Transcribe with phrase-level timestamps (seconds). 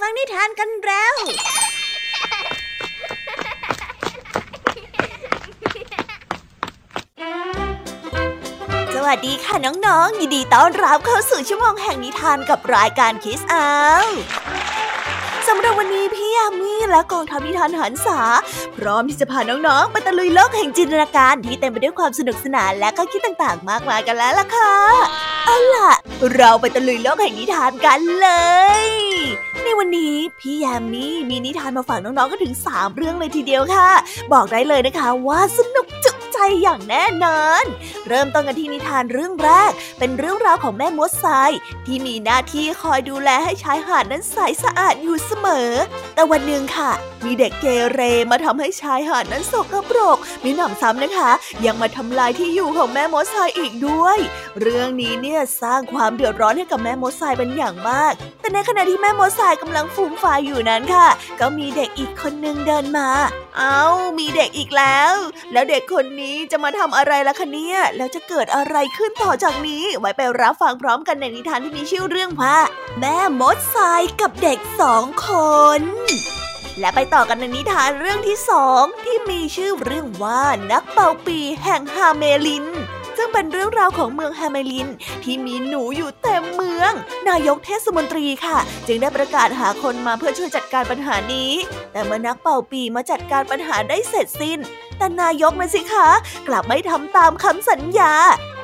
[0.00, 1.14] ฟังนิทานกันแล้ว
[8.94, 13.68] สวัสดีค่ะน้องๆ ยินดีต้อนรับเข้าสู่ชั่วโมงแห่งนิทานกับรายการคิสอา
[15.48, 18.20] สำหรับวันนี้พี่ยามีและกองทัพนิทานหันษา
[18.76, 24.74] พร้อมที่จะพาน้องๆ ไปตะลุยโลกแห่งจินตนาการที่เต็มไปด้วยความสนุกสนานและก็คิดต่างๆ มากมายกันแล้วล่ะค่ะ
[25.46, 25.90] เอาล่ะ
[26.34, 28.28] เราไปตะลุยโลกแห่งนิทานกันเล
[28.84, 29.05] ย
[29.66, 33.90] ในวันนี้พี่ยามีมีนิทานมาฝากน้องๆก็ถึง 3 เรื่องเลยทีเดียวค่ะ
[34.32, 37.64] บอกได้เลยนะคะว่าสนุกจุ ใจอย่างแน่นอน
[38.08, 41.50] เริ่มต้นกันที่นิทานเรื่องแรก เป็นเรื่องราวของแม่มดทราย
[41.86, 45.70] ที่มีหน้าที่คอยดูแลให้ชายหาดนั้นใสสะอาดอยู่เสมอ
[46.14, 46.90] แต่วันหนึ่งค่ะ
[47.24, 48.00] มีเด็กเกเร
[48.30, 51.30] มาทำให้ชายหาดนั้นสกปรก มีหนำซ้ำนะคะ
[51.66, 54.18] ยังมาทำลายที่อยู่ของแม่มดทรายอีกด้วย
[54.60, 61.08] เรื่องนี้เนี่ยสร้างความเดือดร้อนให้กับแม่มดทรายเป็นอย่างมาก แต่ในขณะที่แม่มดทรายกำลังฟูมฟายอยู่นั้นค่ะ
[61.40, 63.08] ก็มีเด็กอีกคนนึงเดินมา
[63.58, 63.80] เอา้า
[64.18, 65.14] มีเด็กอีกแล้ว
[65.52, 72.58] แล้วเด็กคนนี้จะมาทำอะไรล่ะคะเนี่ย แล้วจะเกิดอะไรขึ้นต่อจากนี้ ไว้ไปรับฟังพร้อมกันในนิทานที่มีชื่อเรื่องว่า
[72.98, 75.28] แม่มดทรายกับเด็กสองค
[75.80, 75.82] น
[76.80, 82.66] และไปต่อกันในนิทานเรื่องที่สองที่มีชื่อเรื่องว่านักเป่าปี่แห่งฮาเมลิน
[83.16, 84.88] ซึ่งเป็นเรื่องราวของเมืองแฮมเมลิน
[85.24, 86.92] ที่มีหนูอยู่เต็มเมือง
[87.28, 91.50] นายกเทศมนตรีค่ะ จึงได้ประกาศหาคนมาเพื่อช่วยจัดการปัญหานี้
[91.92, 94.58] แต่เมื่อนักเป่าปี่มาจัดการปัญหาได้เสร็จสิ้น
[94.98, 96.08] แต่นายกนะสิคะ
[96.48, 98.12] กลับไม่ทำตามคำสัญญา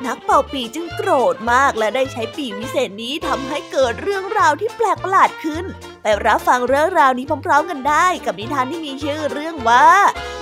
[0.05, 5.65] นักเป่าปี่จึงโกรธมากและได้ใช้ปี่วิเศษนี้ทำให้เกิดเรื่องราวที่แปลกประหลาดขึ้น
[6.01, 9.87] ไปรับฟังเรื่องราวนี้พร้อมๆกันได้ กับนิทานที่มีชื่อเรื่องว่า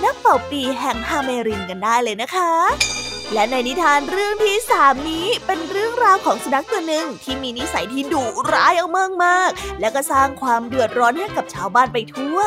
[0.04, 3.01] นักเป่าปีแห่งฮาเมรินกันได้เลยนะคะ
[3.34, 12.38] และในนิทานเรื่องที่สามนี้เป็นเรื่องราวของสุนัขตัวหนึ่งที่มีนิสัยที่ดุร้ายเอามากมากและก็สร้างความเดือดร้อนให้กับชาวบ้านไปทั่ว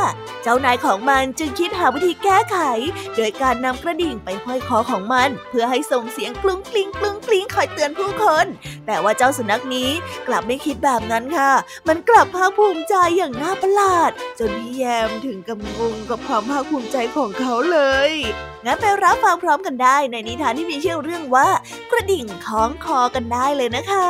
[0.43, 2.57] เจ้านายของมันจึงคิดหาวิธีแก้ไข
[3.15, 8.45] โดยการนำกระดิ่งไปห้อยคอของมัน เพื่อให้ส่งเสียงกลุ้งกลิ้งกลุ้งกลิ้งคอยเตือนผู้คน
[8.87, 9.89] แต่ว่าเจ้าสุนัขนี้
[10.27, 11.51] กลับไม่คิดแบบนั้นค่ะ
[11.87, 18.11] มันกลับภาคภูมิใจอย่างน่าประหลาด จนพี่แยมถึงกับงงกับความภาคภูมิใจของเขาเลย
[18.65, 21.47] งั้นไปรับฟังพร้อมกันได้ในนิทานที่มีชื่อเรื่องว่า
[21.91, 24.09] กระดิ่งคล้องคอกันได้เลยนะคะ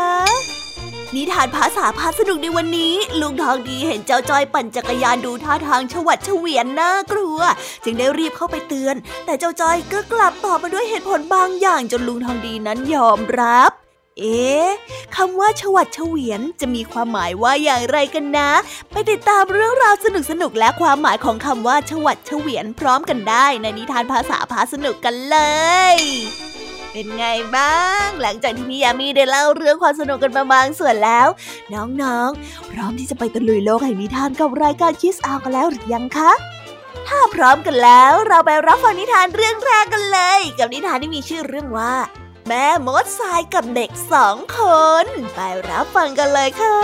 [1.16, 7.40] นิทานภาษาพาสนุกในวันนี้ ลุงทองดีเห็นเจ้าจอยปั่นจักรยานดูท่าทางชวัดเฉวียนน่ากลัว
[7.84, 8.96] จึงได้รีบเข้าไปเตือน
[9.26, 13.85] แต่เจ้าจอยก็กลับตอบมาด้วยเหตุผลบางอย่างจนลุงทองดีนั้นยอมรับ
[14.20, 14.70] เอ๊ะ
[15.16, 18.52] คำว่า ชวัดเฉวียนจะมีความหมายว่าอย่างไรกันนะ
[18.92, 25.38] ไปติดตามเรื่องราวสนุกสนุกและความหมายของคำว่า ชวัดเฉวียนพร้อมกันได้ในนิทานภาษาพาสนุกกันเล
[25.94, 25.98] ย
[26.92, 27.26] เป็นไง
[27.56, 31.28] บ้าง หลังจากที่พี่ยามีได้เล่าเรื่องความสนุกกันมาบางส่วนแล้ว
[31.74, 36.32] น้องๆ พร้อมที่จะไปตะลุยโลกแห่งนิทานกับรายการคิสอากันแล้วหรือยังคะ
[37.08, 41.94] ถ้าพร้อมกันแล้ว เราไปรับฟังนิทานเรื่องแรกกันเลย กับนิทานที่มีชื่อเรื่องว่า
[42.48, 44.60] แม่มดทรายกับเด็กสองค
[45.04, 45.40] น ไป
[45.70, 46.78] รับฟังกันเลยค่ะ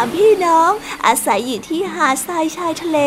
[0.00, 0.70] ามพี่น้อง
[1.06, 2.98] อาศัยอยู่ที่หาดทรายชายทะเล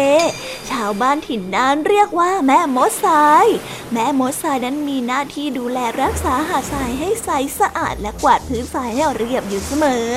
[0.70, 3.46] ชาวบ้านถิ่นนั้นเรียกว่าแม่มดทราย
[3.94, 7.30] แม่มดทรายนั้นมีหน้าที่ดูแลรักษาหาดทรายให้ใส
[7.60, 10.10] สะอาดและกวาดพื้นทรายให้เรียบอยู่เสมอ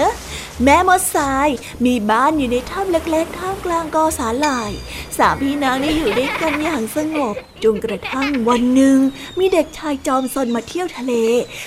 [0.64, 1.48] แม่มดทราย
[1.84, 4.70] มีบ้านอยู่ในถ้ำเล็กๆท่ามกลางกอสาหร่าย
[5.18, 7.34] สามพี่น้องนี่อยู่ด้วยกันอย่างสงบ
[7.64, 8.98] จนกระทั่งวันหนึ่ง
[9.38, 11.12] มีเด็กชายจอมซนมาเที่ยวทะเล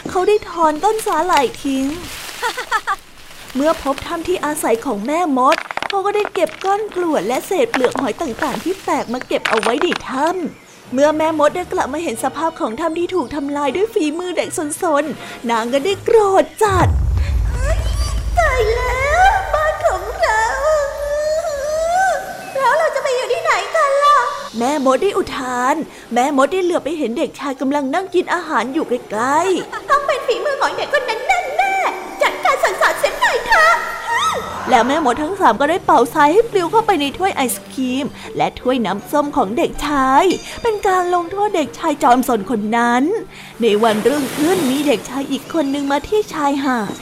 [0.10, 1.86] เขาได้ถอนต้นสาหร่ายทิ้ง
[3.56, 5.58] เมื่อพบถ้ำที่อาศัยของแม่มด
[5.90, 14.50] เขาก็ได้เก็บก้อนกรวดและเศษเปลือกหอยต่างๆ ที่แตกมาเก็บเอาไว้ในถ้ำเมื่อแม่มดได้กลับมาเห็นสภาพของถ้ำที่ถูกทำลายด้วยฝีมือเด็ก
[14.84, 16.88] สนๆนางก็ได้โกรธจัด
[18.40, 20.44] ตายแล้วบ้านของเรา
[22.56, 24.18] แล้วเราจะไปอยู่ที่ไหนกันล่ะ
[24.58, 25.76] แม่มดได้อุทาน
[26.14, 31.45] แม่มดได้เหลือไปเห็นเด็กชายกำลังนั่งกินอาหารอยู่ใกล้ๆต้องเป็นฝีมือของเด็กคนนั้นแน่
[34.70, 38.06] แล้วแม่มดทั้งสามก็ได้เป่าทรายให้ปลิวเข้าไปในถ้วยไอศครีม
[38.38, 40.24] และถ้วยน้ำส้มของเด็กชาย
[40.64, 43.04] เป็นการลงโทษเด็กชายจอมสนคนนั้น
[43.62, 46.94] ในวันรุ่งขึ้นมีเด็กชายอีกคนหนึ่งมาที่ชายหาด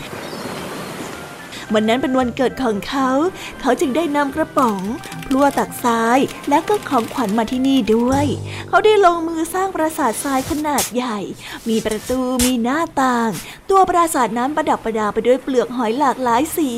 [1.73, 3.09] วันนั้นเป็นวันเกิดของเขา
[3.61, 4.81] เขาจึงได้นำกระป๋อง
[5.27, 6.19] พลั่วตักทราย
[6.49, 8.25] และก็ของขวัญมาที่นี่ด้วย
[8.69, 11.19] เขาได้ลงมือสร้างปราสาททรายขนาดใหญ่
[11.69, 13.29] มีประตูมีหน้าต่าง
[13.69, 16.71] ตัวปราสาทนั้นประดับประดาไปด้วยเปลือกหอยหลากหลายสี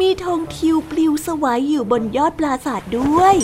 [0.00, 3.36] มีธงทิวปลิวสวายอยู่บนยอดปราสาทด้วย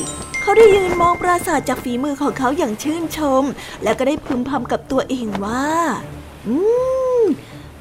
[0.42, 3.44] เขาได้ยืนมองปราสาทจากฝีมือของเขาอย่างชื่นชม
[3.82, 5.68] และก็ได้พึมพำกับตัวเองว่า
[6.46, 6.56] อื
[7.20, 7.22] ม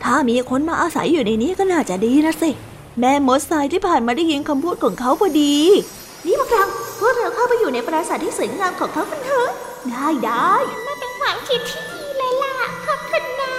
[0.03, 2.51] ถ้ามีคนมาอาศัยอยู่ในนี้ก็น่าจะดีนะสิ
[2.99, 5.57] แม่มดทรายที่ผ่านมาได้ยินคำพูดของเขาพอดี
[6.25, 6.63] นี่พวกเรา
[6.99, 9.49] พวกเราเข้าไปอยู่ในปราสาทที่สวยงามของเขากันเถอะ
[9.89, 10.53] ได้ได้
[10.87, 12.53] มันเป็นความคิดที่ดีเลยล่ะ
[12.85, 13.55] ขอบคุณนะ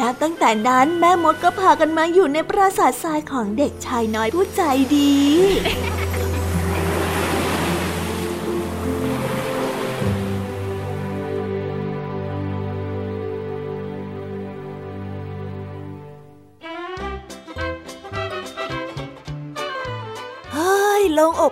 [0.00, 4.62] นับตั้งแต่นั้นแม่มดก็พากันมาอยู่ในปราสาททรายของเด็กชายน้อยผู้ใจ
[4.96, 5.16] ดี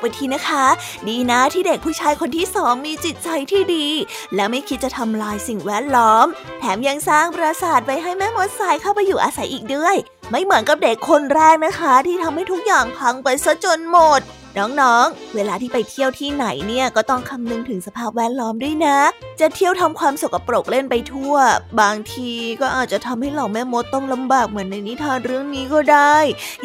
[0.05, 0.65] ไปทีนะคะ
[1.09, 3.87] ดีนะที่เด็กผู้ชายคนที่สองมีจิตใจที่ดี
[4.35, 6.27] และไม่คิดจะทำลายสิ่งแวดล้อม
[6.59, 9.97] แถมยังสร้างปราสาทไว้ให้แม่มดสายเข้าไปอยู่อาศัยอีกด้วย
[10.31, 14.21] ไม่เหมือนกับเด็กคนแรกนะคะ ที่ทำให้ทุกอย่างพังไปซะจนหมด
[14.59, 18.99] น้องๆ เวลาที่ไปเที่ยวที่ไหนเนี่ยก็ต้องคำนึงถึงสภาพแวดล้อมด้วยนะ
[19.41, 21.35] จะเที่ยวทำความสกปรกเล่นไปทั่ว
[21.81, 26.17] บางทีก็อาจจะทำให้เหล่าแม่มดต้องลำบากเหมือนในนิทานเรื่องนี้ก็ได้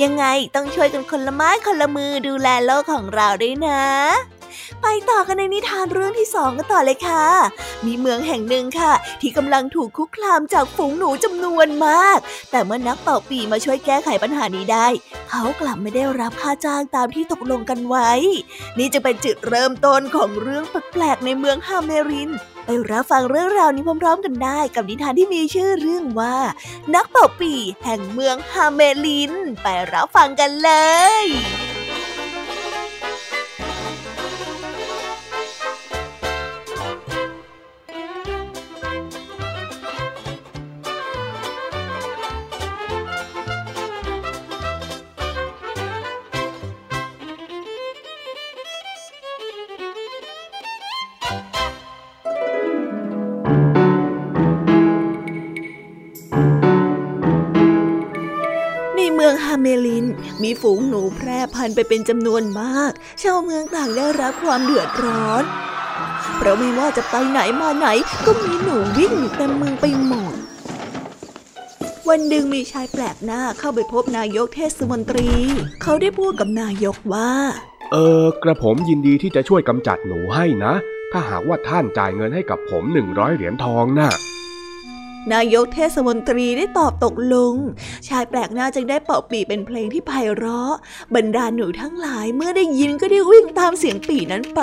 [0.04, 0.26] ยังไง
[0.56, 4.39] ต้องช่วยกันคนละไม้คนละมือดูแลโลกของเราด้วยนะ
[4.82, 7.26] ไปต่อกันในนิทานเรื่องที่สองกันต่อเลยค่ะ
[7.86, 12.20] มีเมืองแห่งหนึ่งค่ะ ที่กำลังถูกคุกคามจากฝูงหนูจำนวนมาก
[12.52, 14.88] แต่เมื่อนักเป่าปีมาช่วยแก้ไขปัญหานี้ได้
[15.30, 18.12] เขากลับไม่ได้รับค่าจ้างตามที่ตกลงกันไว้
[18.78, 22.30] นี่จะเป็นจุดเริ่มต้นของเรื่องแปลกๆในเมืองฮาเมริน
[22.66, 26.38] ไปรับฟังเรื่องราวนี้พร้อม ๆ กันได้ กับนิทานที่มีชื่อเรื่องว่า
[26.96, 27.54] นักเป่าปี
[27.84, 29.32] แห่งเมืองฮาเมริน
[29.64, 30.72] ไปรับฟังกันเล
[31.24, 31.26] ย
[60.50, 62.92] มีฝูงหนูแพร่พันไปเป็นจำนวนมาก
[63.22, 65.44] ชาวเมืองต่างได้รับความเดือดร้อน
[66.38, 67.88] เพราะไม่ว่าจะไปไหนมาไหน
[68.26, 70.34] ก็มีหนูวิ่งอยู่เต็มเมืองไปหมด
[72.10, 75.30] วันหนึ่งมีชายแปลกหน้าเข้าไปพบนายกเทศมนตรี
[75.82, 77.30] เขาได้พูดกับนายกว่า
[77.92, 80.74] เออกระผมยินดีที่จะช่วยกำจัดหนูให้นะ
[81.12, 84.12] ถ้าหากว่าท่านจ่ายเงินให้กับผมหนึ่งร้อยเหรียญทองนะ่ะ
[85.34, 87.54] นายกเทศมนตรีได้ตอบตกลง
[88.08, 90.74] ชายแปลกหน้าจึงได้เป่าปีเป็นเพลงที่ไพเราะ
[91.16, 94.62] บรรดาหนูทั้งหลายเมื่อได้ยินก็ได้วิ่งตามเสียงปีนั้นไป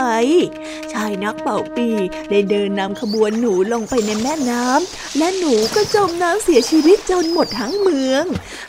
[0.93, 1.89] ชายนักเป่าปี
[2.31, 8.25] ได้เดินนำขบวนหนูลงไปในแม่น้ำและหนูก็จมน้ำเสียชีวิตจนหมดทั้งเมือง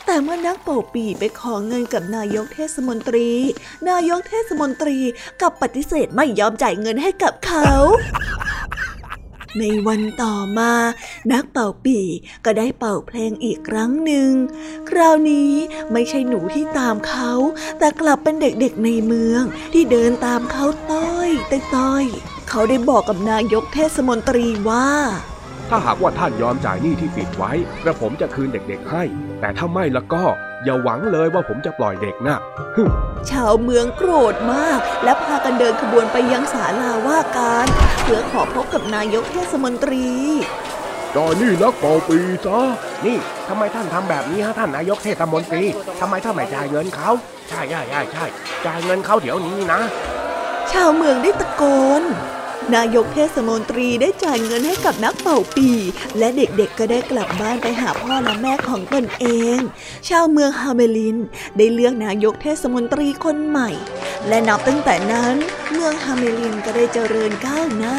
[0.06, 3.30] แต่เมื่อนักเป่าปีไปขอเงินกับนายกเทศมนตรี
[3.88, 4.98] นายกเทศมนตรี
[5.42, 7.70] กับปฏิเสธไม่ยอมจ่ายเงินให้กับเขา
[9.60, 10.72] ในวันต่อมา
[11.32, 11.98] นักเป่าปี
[12.44, 14.30] ก็ได้เป่าเพลงอีกครั้งหนึ่ง
[14.88, 15.52] คราวนี้
[15.92, 17.32] ไม่ใช่หนูที่ตามเขา
[17.78, 21.30] แต่กลับเป็นเด็กๆในเมืองที่เดินตามเขาต้อย
[21.76, 22.04] ต้อย
[22.48, 24.88] เขาได้บอกกับนายกเทศมนตรีว่า
[25.68, 27.52] ถ้าหากว่าท่านยอมจ่ายหนี้ที่ปิดไว้
[27.84, 29.04] กระผมจะคืนเด็กๆให้
[29.40, 30.24] แต่ถ้าไม่ล้วก็
[30.64, 32.38] อย่าหวังเลยว่าผมจะปล่อยเด็กนะ
[33.30, 37.66] ชาวเมืองโกรธมาก และพากันเดินขบวนไปยังศาลาว่าการ
[38.02, 40.06] เพื่อขอพบกับนายกเทศมนตรี
[41.14, 42.60] จอนี่นักเป่าปีซะ
[43.06, 45.64] นี่ทำไมท่านทำแบบนี้ฮะท่านนายกเทศมนตรี
[46.00, 47.10] ทำไมท่านไม่จ่ายเงินเขา
[47.48, 48.24] ใช่ใช่ใช่ใช่
[48.66, 49.80] จ่ายเงินเขาเดี๋ยวนี้นะ
[50.72, 51.62] ชาวเมืองได้ตะโก
[52.00, 52.02] น
[52.76, 55.70] นายกเทศมนตรีได้จ่ายเงินให้กับนักเป่าปี
[56.18, 59.58] และเด็กๆก็ได้กลับบ้านไปหาพ่อและแม่ของตนเอง
[60.08, 61.16] ชาวเมืองฮาเมลิน
[61.56, 63.70] ได้เลือกนายกเทศมนตรีคนใหม่
[64.28, 65.36] และนับตั้งแต่นั้น
[65.72, 67.98] เมืองฮาเมลินก็ได้เจริญก้าวหน้า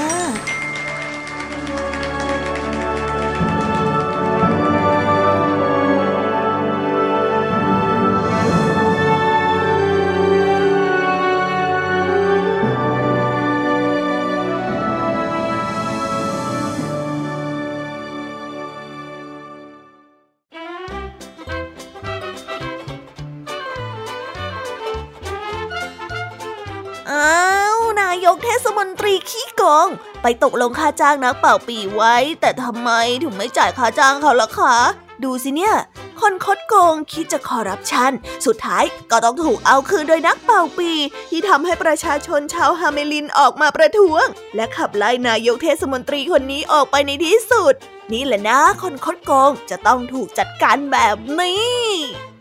[30.21, 32.89] ไปตกลงค่าจ้างนักเป่าปีไว้ แต่ทำไม
[33.23, 34.75] ถึงไม่จ่ายค่าจ้างเขาล่ะคะ
[35.23, 35.75] ดูสิเนี่ย
[36.21, 38.11] คนคดโกงคิดจะคอรัปชัน
[38.45, 40.91] สุดท้ายก็ต้องถูกเอาคืนโดยนักเป่าปี
[41.29, 47.73] ที่ทำให้ประชาชนชาวฮาเมลินออกมาประท้วง และขับไล่นายกเทศมนตรีคนนี้ออกไปในที่สุด
[48.13, 51.69] นี่แหละนะ คนคดโกงจะต้องถูกจัดการแบบนี้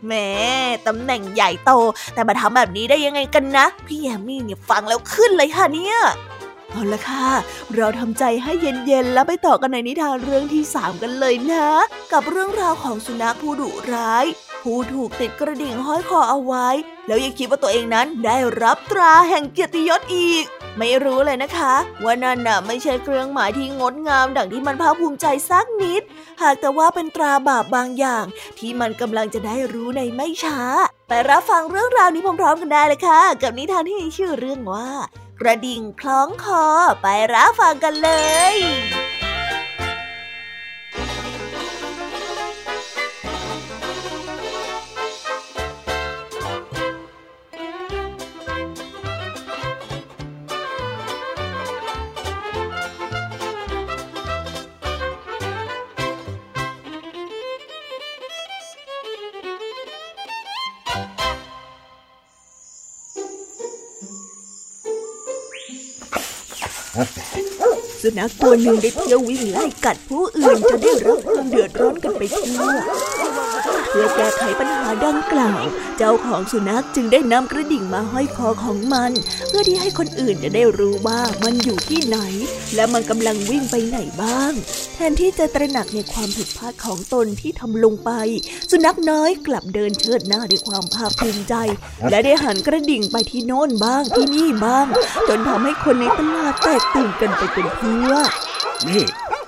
[0.07, 0.29] แม่
[0.87, 1.71] ตำแหน่งใหญ่โต
[2.13, 5.97] แต่มาทำแบบนี้ได้ยังไงกันนะ พี่แยมมี่เนี่ยฟังแล้วขึ้นเลยค่ะเนี่ย
[6.71, 7.27] เอาละค่ะ
[7.75, 11.67] เราทำใจให้เย็นๆ แล้วไปต่อกันในนิทานเรื่องที่ 3 กันเลยนะ
[12.13, 14.25] กับเรื่องราวของสุนัขผู้ดุร้าย
[14.63, 16.67] ผู้ถูกติดกระดิ่งห้อยคอเอาไว้
[17.07, 20.45] แล้วยังคิดว่าตัวเองนั้นได้รับตราแห่งเกียรติยศอีก
[20.77, 21.73] ไม่รู้เลยนะคะ
[22.03, 26.01] ว่านั่นน่ะไม่ใช่เครื่องหมายที่งดงาม ดังที่มันภาคภูมิใจสักนิด
[26.41, 28.25] หากแต่ว่าเป็นตราบาปบางอย่าง
[28.59, 30.61] ที่มันกำลังจะได้รู้ในไม่ช้า
[31.07, 34.89] ไปรับฟังเรื่องราวนี้พร้อมๆ กันได้เลยค่ะ กับนิทานที่มีชื่อเรื่องว่า
[35.41, 36.65] กระดิ่งคล้องคอ
[37.01, 38.09] ไปรับฟังกันเล
[38.53, 38.55] ย
[68.19, 72.71] นัขตัวหนึ่งได้เที่ยววิ่งไล่กัดผู้อื่นจนได้รับความเดือดร้อนกันไปทั่ว
[73.89, 75.63] เพื่อแก้ไขปัญหาดังกล่าว
[75.97, 79.11] เจ้าของสุนัขจึงได้นำกระดิ่งมาห้อยคอของมัน
[79.47, 82.17] เพื่อที่ให้คนอื่นจะได้รู้ว่ามันอยู่ที่ไหน
[82.75, 84.53] และมันกำลังวิ่งไปไหนบ้าง
[84.95, 88.11] แทนที่จะตระหนักในความผิดพลาดของตนที่ทำลงไป
[88.71, 91.55] สุนัขน้อยกลับเดินเชิดหน้าด้วยความภาคภูมิใจ
[92.09, 94.87] และได้หันกระดิ่งไปที่โน้นบ้างที่นี่บ้าง
[95.27, 98.29] จนทำให้คนในตลาดแตกตื่นกันไปเป็นเพวก
[98.87, 99.03] นี่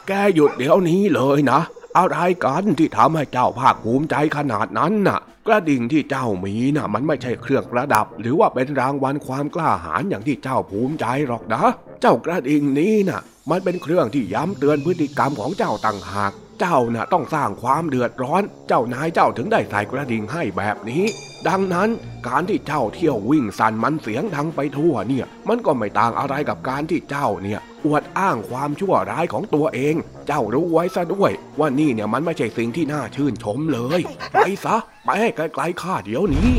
[0.08, 1.62] แกหยุดเดี๋ยวนี้เลยนะ
[1.98, 11.64] อะไรกันที่ทำให้เจ้าภาคภูมิใจขนาดนั้นน่ะ กระดิ่งที่เจ้ามีน่ะ มันไม่ใช่เครื่องประดับ หรือว่าเป็นรางวัลความกล้าหาญอย่างที่เจ้าภูมิใจหรอกนะ
[12.02, 16.32] เจ้ากระดิ่งนี้น่ะ มันเป็นเครื่องที่ย้ำเตือนพฤติกรรมของเจ้าต่างหาก
[16.62, 21.04] เจ้าน่ะต้องสร้างความเดือดร้อน เจ้านายเจ้าถึงได้ใส่กระดิ่งให้แบบนี้
[21.48, 21.90] ดังนั้น
[22.28, 29.96] การที่เจ้าเที่ยววิ่งสั่นมันเสียงดังไปทั่วเนี่ย มันก็ไม่ต่างอะไรกับการที่เจ้าเนี่ยอวดอ้างความชั่วร้ายของตัวเอง
[30.28, 34.02] เจ้ารู้ไว้ซะด้วย ว่านี่เนี่ยมันไม่ใช่สิ่งที่น่าชื่นชมเลย
[34.34, 36.52] ไปซะ ไปให้ไกลๆข้าเดี๋ยวนี้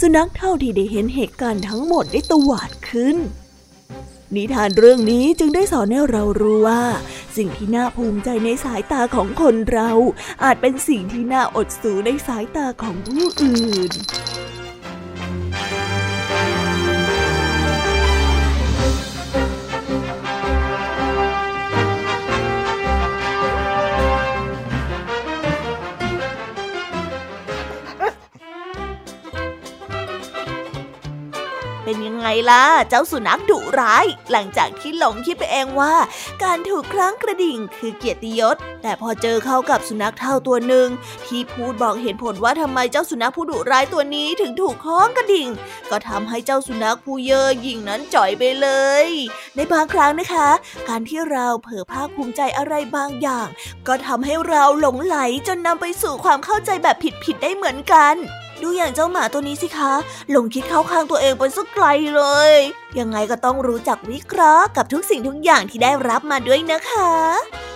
[0.00, 3.16] สุนัขเท่าที่ได้เห็นเหตุการณ์ทั้งหมดได้ตวาดขึ้น
[4.34, 6.82] นิทานเรื่องนี้จึงได้สอนให้เรารู้ว่า
[7.36, 9.90] สิ่งที่น่าภูมิใจในสายตาของคนเรา
[10.44, 13.92] อาจเป็นสิ่งที่น่าอดสูในสายตาของผู้อื่น
[32.50, 35.94] ล่ะ เจ้าสุนัขดุร้าย หลังจากที่หลงคิดไปเองว่า
[36.42, 40.88] การถูกครั้งกระดิ่งคือเกียรติยศ แต่พอเจอเข้ากับสุนัขเท่าตัวหนึ่ง
[41.26, 45.48] ที่พูดบอกเหตุผลว่าทำไมเจ้าสุนัขผู้ดุร้ายตัวนี้ถึงถูกคล้องกระดิ่ง
[45.90, 48.68] ก็ทำให้เจ้าสุนัขผู้เย่อหยิ่งนั้นจ่อยไปเล
[49.04, 49.06] ย
[49.54, 50.48] ในบางครั้งนะคะ
[50.88, 53.48] การที่เราเผลอภาคภูมิใจอะไรบางอย่าง
[53.88, 55.16] ก็ทำให้เราหลงไหล
[55.46, 58.16] จนนำไปสู่ความเข้าใจแบบผิดๆได้เหมือนกัน
[58.62, 59.92] ดูอย่างเจ้าหมาตัวนี้สิคะ
[60.30, 61.86] หลงคิดเข้าข้างตัวเองไปสักไกล
[62.16, 62.52] เลย
[62.98, 67.10] ยังไงก็ต้องรู้จักวิเคราะห์กับทุกสิ่งทุกอย่างที่ได้รับมาด้วยนะคะ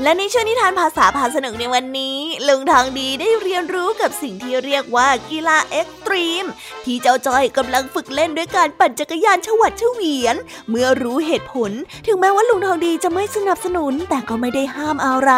[0.02, 2.18] และในช่วงนิทานภาษาพาสนุกในวันนี้
[2.48, 6.44] ลุงทองดีได้เรียนรู้กับสิ่งที่เรียกว่ากีฬาเอ็กตรีม
[6.84, 10.36] ที่เจ้าจอยกำลังฝึกเล่นด้วยการปั่นจักรยานฉวัดเฉวียน
[10.68, 11.70] เมื่อรู้เหตุผล
[12.06, 15.32] ถึงแม้ว่าลุงทองดีจะไม่สนับสนุนแต่ก็ไม่ได้ห้ามอะไร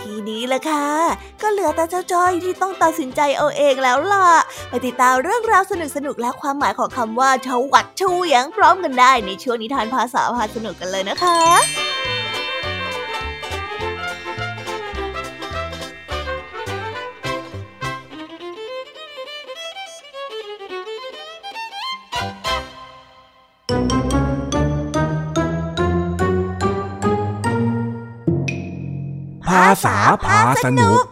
[0.00, 0.88] ทีนี้ละค่ะ
[1.42, 4.28] ก็เหลือแต่เจ้าจอยที่ต้องตัดสินใจเอาเองแล้วล่ะ
[4.68, 5.72] ไปติดตามเรื่องราวส
[6.06, 11.38] นุกๆและความหมายของคำว่าชวัดเฉวียงพร้อมกันได้ในช่วงนิทานภาษาพาสนุกกันเลยนะคะ
[29.46, 31.02] ภาษาพาสนุก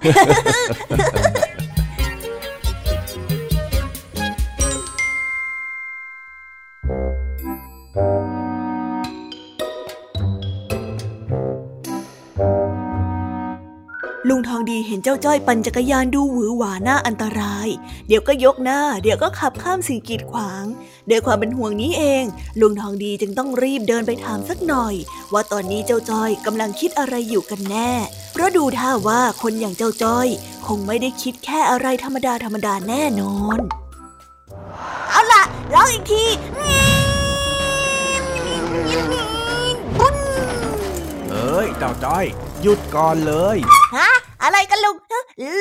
[15.13, 17.69] จ้าจ้อยปั่นจักรยานดูหวือหวาหน้าอันตราย
[18.09, 20.65] เดี๋ยวก็ยกหน้า เดี๋ยวก็ขับข้ามสิ่งกีดขวาง
[21.11, 22.25] ด้วยความเป็นห่วงนี้เอง
[22.61, 24.95] ลุงทองดีจึงต้องรีบเดินไปถามสักหน่อย
[25.33, 27.93] ว่าตอนนี้เจ้าจ้อยกำลังคิดอะไรอยู่กันแน่
[28.33, 30.29] เพราะดูท่าว่าคนอย่างเจ้าจ้อย
[30.67, 33.59] คงไม่ได้คิดแค่อะไรธรรมดาธรรมดาแน่นอน
[35.11, 35.43] เอาล่ะ
[35.75, 36.25] ร้องอีกที
[41.31, 42.25] เอ้ยเจ้าจ้อย
[42.63, 43.57] หยุดก่อนเลย
[43.97, 44.11] ฮะ
[44.45, 44.97] อะไรกันลุง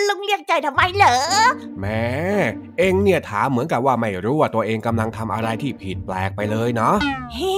[0.07, 1.15] ลุงเรียกใจทำไมเหรอ
[1.79, 2.03] แม่
[2.77, 6.95] เอ็งเนี่ยถามเหมือนกับว่าไม่รู้ว่าตัวเองกำลังทำอะไรที่ผิดแปลกไปเลยเนาะ
[7.33, 7.55] เฮ้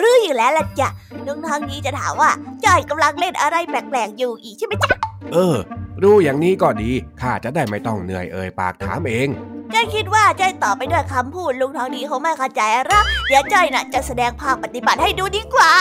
[0.00, 0.88] รู้อยู่แล้วล่ะจ้ะ
[1.26, 2.30] ลุงทางนี้จะถามว่า
[2.64, 4.90] จ้อยกำลังเล่นอะไรแปลกๆอยู่อีกใช่ไหมจ๊ะ
[5.32, 5.56] เออ
[6.02, 9.28] รู้อย่างนี้ก็ดีข้าจะได้ไม่ต้องเหนื่อยเอ่ยปากถามเอง
[9.74, 15.72] จ้อยคิดว่าจ้อยตอบไปด้วยคำพูดลุงทองดีเขาไม่เข้าใจหรอกเดี๋ยวจ้อยน่ะจะแสดงภาคปฏิบัติให้ดูดีกว่า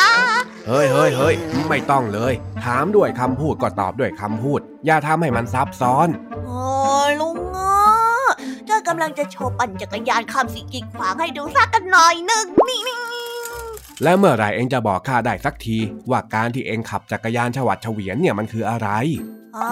[0.67, 1.35] เฮ้ยเฮ้ยเฮ้ย
[1.69, 2.33] ไม่ต้องเลย
[2.65, 6.07] ถามด้วยคำพูดก็ตอบด้วยคำพูด อย่าทำให้มันซับซ้อน
[6.45, 6.61] โอ้
[7.21, 7.73] ลุงอะ
[8.67, 12.97] จ้อยกำลังจะโชว์ปั่นจักรยานคำสิกิงขวางให้ดูสักกันหน่อยหนึ่งนี่นี่
[14.03, 15.77] แล้วเมื่อไรเองจะบอกข้าได้สักที
[16.09, 18.89] ว่าการที่เองขับจักรยานฉวัดเฉวียนเนี่ยมันคืออะไร
[19.57, 19.71] อ่า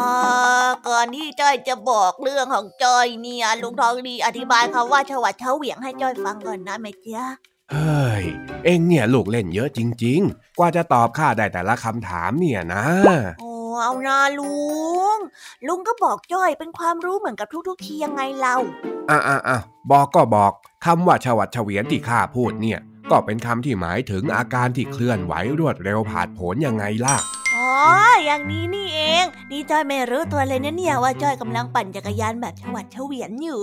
[0.87, 7.27] ก่อนที่จ้อยจะบอกเรื่องของจ้อยเนี่ยลุงทองดีอธิบายคำว่าฉวัดเฉวียงให้จ้อยฟังก่อนนะแม่เจ้า
[7.71, 8.23] เฮ้ย
[8.65, 12.85] เอ็งเนี่ยลูกเล่นเยอะจริง ๆ กว่าจะตอบข้าได้แต่ละคำถามเนี่ยนะ
[13.39, 14.55] โอ้เอานาลุ
[15.15, 15.17] ง
[15.67, 18.55] ลุงก็บอกจ้อยเป็นความรู้เหมือนกับทุกๆทียังไงเรา
[19.09, 19.59] อะอะอะ
[19.91, 20.51] บอกก็บอก
[20.85, 22.79] คำว่าฉวัดเฉวียนที่ข้าพูดเนี่ย
[23.11, 27.15] ก็เป็นคำที่หมายถึงอาการที่เคลื่อนไหวรวดเร็วผาดโผนยังไงล่ะ
[27.55, 27.69] อ๋อ
[28.25, 33.61] อย่างนี้นี่เอง นี่จอยไม่รู้ตัวเลยนะเนี่ยว่าจอยกำลังปั่นจักรยานแบบฉวัดเฉวียนอยู่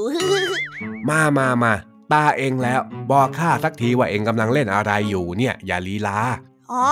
[1.09, 1.73] มามามา
[2.13, 6.19] ตาเองแล้วบอกข้าสักทีว่าเองกำลังเล่นอะไรอยู่เนี่ย อย่าลีลา
[6.73, 6.87] อ๋อ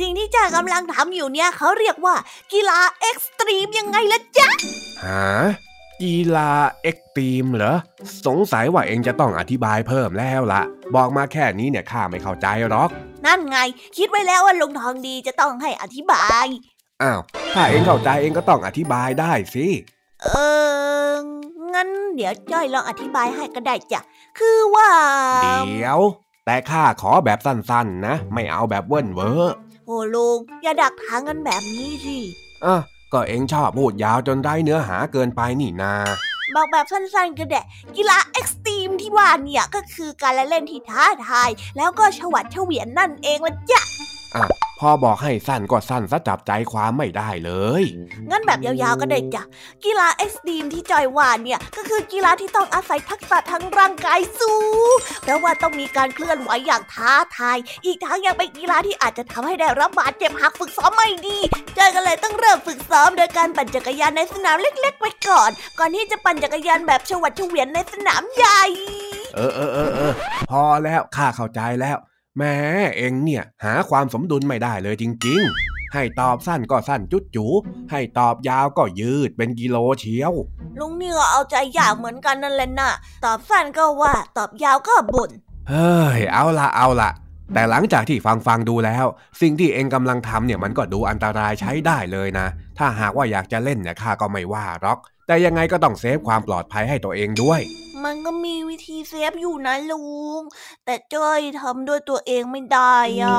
[0.00, 2.14] สิ่งที่จอยกำลังทำอยู่เนี่ยเขาเรียกว่า
[2.52, 4.48] กีฬาเอ็กซ์ตรีมยังไงล่ะจ๊ะ
[5.04, 5.30] ฮะ
[6.02, 7.76] กีฬาเอ็กตรีมเหรอ
[8.26, 10.62] สงสัยว่าเองจะต้องอธิบายเพิ่มแล้วละ
[10.94, 12.90] บอกมาแค่นี้เนี่ยข้าไม่เข้าใจหรอก
[13.26, 13.58] นั่นไง
[13.96, 16.46] คิดไว้แล้วว่าลุงทองดีจะต้องให้อธิบาย
[17.02, 17.20] อ้าว
[17.54, 19.66] ถ้าเองเข้าใจเองก็ต้องอธิบายได้สิ
[20.24, 20.28] เอ
[21.22, 21.24] อ
[21.76, 24.00] งั้นเดี๋ยวจ้อยลองอธิบายให้ก็ได้จ้ะ
[24.38, 24.90] คือว่า
[25.42, 25.98] เดี๋ยว
[26.46, 32.18] แต่ข้าขอแบบสั้นๆนะ ไม่เอาแบบเวิ่นเว้อโอ้ลุงอย่าดักทางกันแบบนี้สิ
[32.64, 32.80] อะ
[33.12, 35.94] ก็เอ็งชอบพูดยาวจนได้เนื้อหาเกินไปนี่นา
[36.54, 37.62] บอกแบบสั้นๆก็ได้
[37.96, 43.80] กีฬา extreme ที่ว่าเนี่ยก็คือการเล่นที่ท้าทาย แล้วก็ฉวัดเฉวียนนั่นเองละจ้ะ
[44.36, 44.44] อะ
[44.80, 47.82] พอบอกให้สั้นก็สั้นซะจับใจความไม่ได้เลย
[48.30, 49.42] งั้นแบบยาวๆก็ได้จ้ะ
[49.84, 54.54] กีฬา extreme ที่จอยว่าเนี่ยก็คือกีฬาที่ต้องอาศัยทักษะทั้งร่างกายสู
[54.92, 61.38] ง เพราะว่าต้องมีการเคลื่อนไหวอย่างท้าทาย อีกทั้งยังเป็นกีฬาที่อาจจะทำให้ได้รับบาดเจ็บหากฝึกซ้อมไม่ดี
[61.76, 68.62] จอยก็เลยต้องเริ่มฝึกซ้อมโดยการปั่นจักรยานในสนามเล็ก ๆไว้ก่อน ก่อนที่จะปั่นจักรยานแบบฉวัดเฉวียนในสนามใหญ่
[69.36, 70.12] เออเออเออเออ
[70.50, 71.98] พอแล้วข้าเข้าใจแล้ว
[72.38, 72.54] แหม
[72.96, 77.46] เอ็งเนี่ยหาความสมดุลไม่ได้เลยจริง ๆ ให้ตอบสั้นก็สั้นจุดจู
[77.90, 80.32] ให้ตอบยาวก็ยืดเป็นกิโลเชียว
[80.80, 82.90] ลุงนี่ก็เอาใจอยากเหมือนกันนั่นแหละนะ
[83.24, 85.30] ตอบสั้นก็ว่าตอบยาวก็บ่น
[85.68, 87.10] เฮ้ย เอาละเอาละ
[87.54, 89.06] แต่หลังจากที่ฟังฟังดูแล้ว
[89.40, 92.46] สิ่งที่เองกำลังทำเนี่ยมันก็ดูอันตรายใช้ได้เลยนะ
[92.78, 97.60] ถ้าหากว่าอยากจะเล่นเนี่ยข้าก็ไม่ว่าหรอก แต่ยังไงก็ต้องเซฟความปลอดภัยให้ตัวเองด้วย
[98.04, 100.02] มันก็มีวิธีเซฟอยู่นะลุ
[100.38, 100.42] ง
[100.84, 103.38] แต่จ้อยทำด้วยตัวเองไม่ได้อะ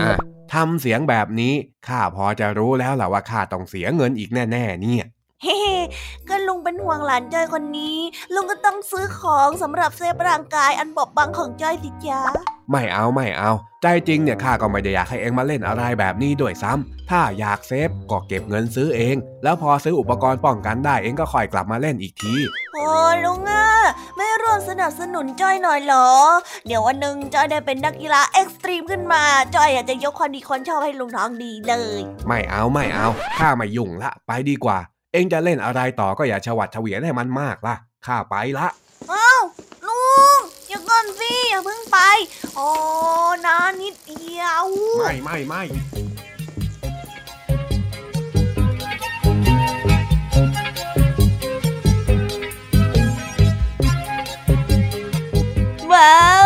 [0.00, 0.12] อะ
[0.54, 1.54] ทำเสียงแบบนี้
[1.88, 5.04] ข้าพอจะรู้แล้วแหละว่าข้าต้องเสียเงินอีกแน่ ๆ เนี่ย
[5.46, 5.60] เฮ้
[6.28, 7.98] ก็ลุงเป็นห่วงหลานจ้อยคนนี้
[8.34, 12.20] ลุงก็ต้องซื้อของสำหรับเซฟร่างกายอันบอบบางของจ้อยสิจ้า
[12.70, 13.50] ไม่เอาไม่เอา
[13.82, 22.34] ใจจริงเนี่ยข้าก็ไม่ได้อยากให้เองมาเล่นอะไรแบบนี้ด้วยซ้ำถ้าอยากเซฟก็เก็บเงินซื้อเอง แล้วพอซื้ออุปกรณ์ป้องกันได้เองก็ค่อยกลับมาเล่นอีกที
[22.74, 22.88] โอ้
[23.24, 23.66] ลุงอะ
[24.16, 26.08] ไม่ร่วมสนับสนุนจ้อยหน่อยเหรอ
[26.66, 29.22] เดี๋ยววันหนึ่งจ้อยได้เป็นนักกีฬาเอ็กซ์ตรีมขึ้นมา
[29.54, 34.78] จ้อยอยากจะยกคนดีคนชอบให้ลุงท้องดีเลย ไม่เอาไม่เอาข้าไม่ยุ่งละ ไปดีกว่า
[35.16, 37.74] เองจะเล่นอะไรต่อก็อย่าชวัดเฉวียนให้มันมากล่ะ
[38.06, 38.68] ข้าไปละ
[39.12, 39.42] อ้าว
[39.86, 39.98] ลุ
[40.38, 41.98] งอย่าก่อนสิอย่าเพิ่งไป
[42.54, 42.68] โอ้
[43.46, 44.64] นานิดเดียว
[44.98, 45.62] ไม่ไม่ไม่
[55.92, 56.45] ว้าว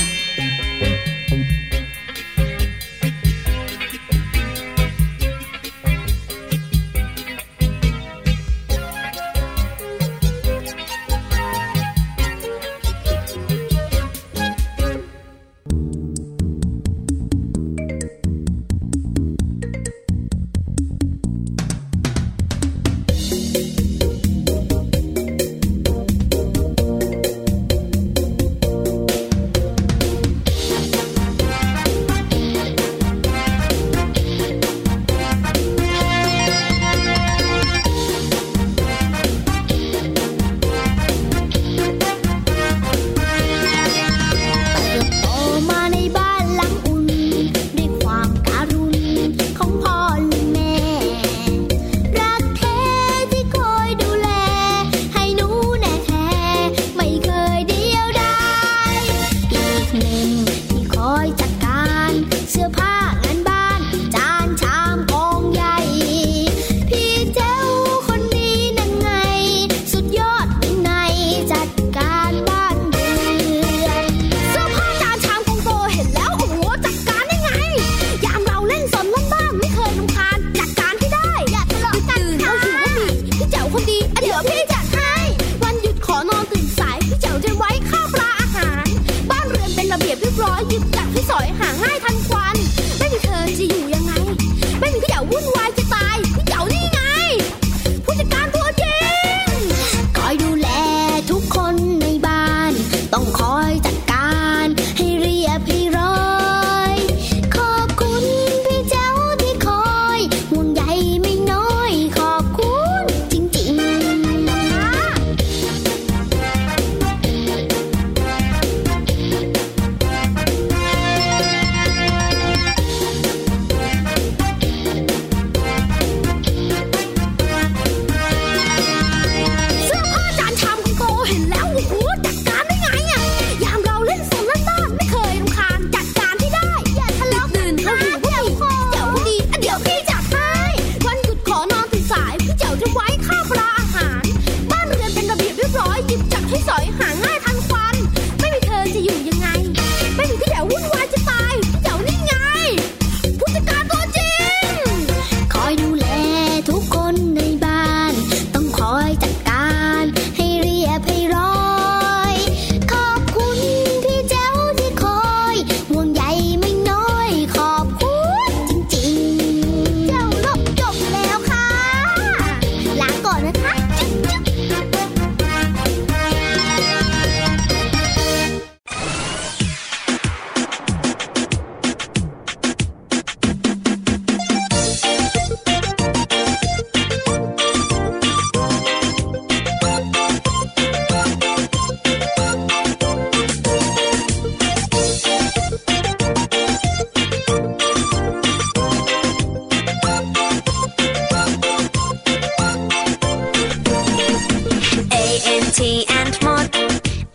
[205.63, 206.67] N T แอนมด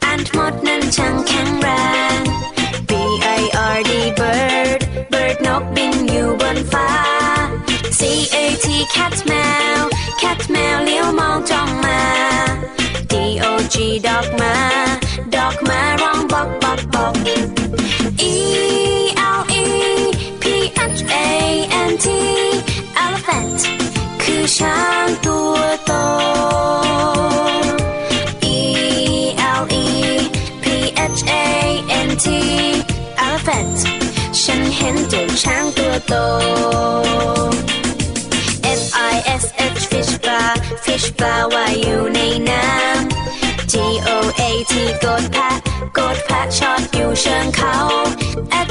[0.00, 1.68] แอนมดนั้นช่างแข็งแร
[2.16, 2.18] ง
[2.88, 2.90] B
[3.40, 3.42] I
[3.76, 4.80] R D bird
[5.12, 6.90] bird นกบินอยู่บนฟ้า
[7.98, 8.00] C
[8.34, 9.32] A T cat แม
[9.78, 9.80] ว
[10.22, 12.00] cat แมวเลี้ยวมองจ้องมา
[13.12, 13.14] D
[13.44, 14.54] O G dog มา
[15.34, 17.14] dog มาร้องบอกบอกบอก
[18.32, 18.34] E
[19.38, 19.64] L E
[20.42, 20.44] P
[20.96, 21.28] H A
[21.90, 22.06] N T
[23.04, 23.60] elephant
[24.22, 25.05] คือช้าง
[35.44, 36.14] ช้างตัวโต
[38.80, 39.44] F I S
[39.78, 40.50] H fish bar
[40.84, 42.20] fish bar ว่ายอยู่ใน
[42.50, 43.74] น้ำ G
[44.08, 45.56] O A T กดแพะ
[45.98, 47.76] กดแพะชอดอยู่เชิงเขา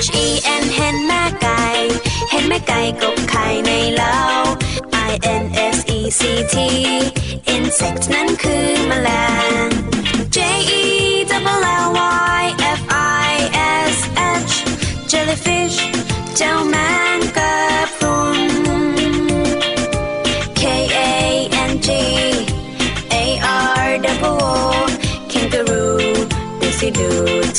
[0.06, 0.28] H E
[0.62, 1.64] N เห็นแม่ไก่
[2.32, 4.18] เห็นแม่ไก่กบไข่ในเล้า
[5.10, 5.44] I N
[5.76, 6.22] S E C
[6.54, 6.56] T
[7.56, 9.10] insect นั้นคือแมล
[9.68, 9.75] ง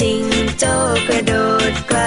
[0.00, 0.22] จิง
[0.58, 0.72] โจ้
[1.08, 1.32] กระโด
[1.70, 1.98] ดไกล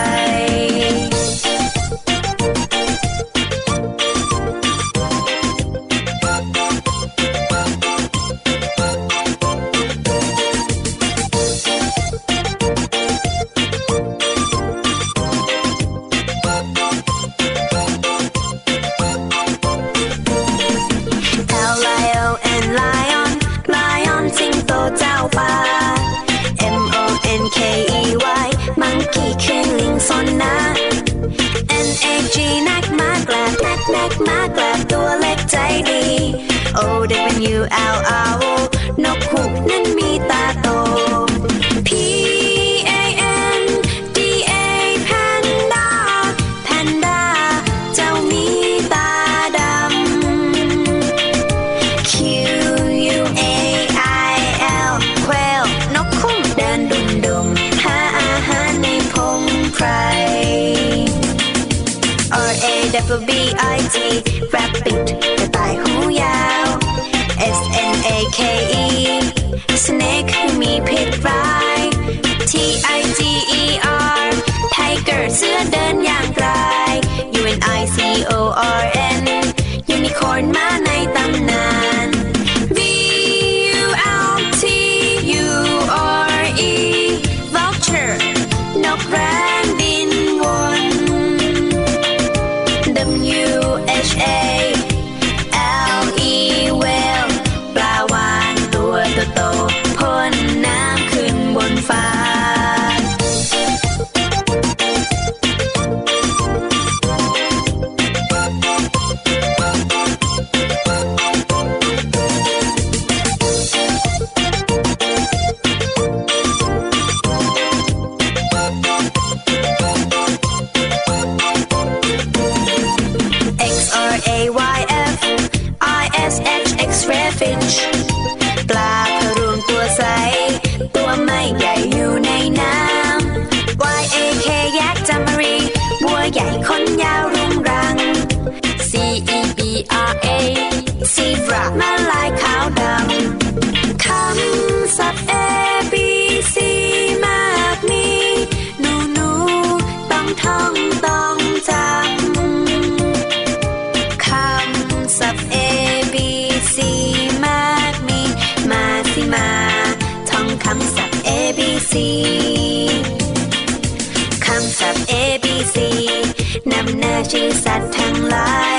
[167.65, 168.78] สัตว์ทั้งหลาย